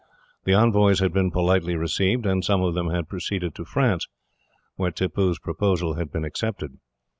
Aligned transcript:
The 0.45 0.55
envoys 0.55 0.99
had 0.99 1.13
been 1.13 1.29
politely 1.29 1.75
received, 1.75 2.25
and 2.25 2.43
some 2.43 2.63
of 2.63 2.73
them 2.73 2.89
had 2.89 3.07
proceeded 3.07 3.53
to 3.53 3.65
France, 3.65 4.07
where 4.75 4.89
Tippoo's 4.89 5.37
proposal 5.37 5.93
had 5.93 6.11
been 6.11 6.25
accepted. 6.25 6.79